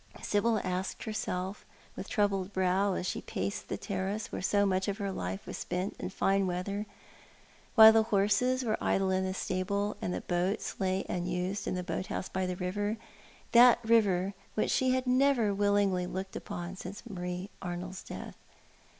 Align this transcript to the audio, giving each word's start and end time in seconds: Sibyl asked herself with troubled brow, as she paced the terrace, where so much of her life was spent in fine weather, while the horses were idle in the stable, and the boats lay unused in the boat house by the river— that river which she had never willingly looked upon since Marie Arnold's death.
Sibyl 0.19 0.59
asked 0.63 1.03
herself 1.03 1.63
with 1.95 2.09
troubled 2.09 2.51
brow, 2.51 2.93
as 2.95 3.05
she 3.07 3.21
paced 3.21 3.67
the 3.67 3.77
terrace, 3.77 4.31
where 4.31 4.41
so 4.41 4.65
much 4.65 4.87
of 4.87 4.97
her 4.97 5.11
life 5.11 5.45
was 5.45 5.59
spent 5.59 5.95
in 5.99 6.09
fine 6.09 6.47
weather, 6.47 6.87
while 7.75 7.91
the 7.93 8.01
horses 8.01 8.63
were 8.63 8.83
idle 8.83 9.11
in 9.11 9.23
the 9.23 9.35
stable, 9.35 9.95
and 10.01 10.11
the 10.11 10.21
boats 10.21 10.79
lay 10.79 11.05
unused 11.07 11.67
in 11.67 11.75
the 11.75 11.83
boat 11.83 12.07
house 12.07 12.29
by 12.29 12.47
the 12.47 12.55
river— 12.55 12.97
that 13.51 13.77
river 13.83 14.33
which 14.55 14.71
she 14.71 14.89
had 14.89 15.05
never 15.05 15.53
willingly 15.53 16.07
looked 16.07 16.35
upon 16.35 16.75
since 16.75 17.03
Marie 17.07 17.51
Arnold's 17.61 18.01
death. 18.01 18.37